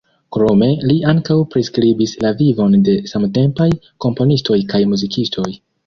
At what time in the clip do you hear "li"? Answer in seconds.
0.91-0.95